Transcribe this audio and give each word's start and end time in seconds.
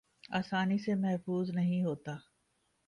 آسانی 0.31 0.77
سے 0.77 0.95
محظوظ 0.95 1.49
نہیں 1.49 1.83
ہوتا 1.83 2.15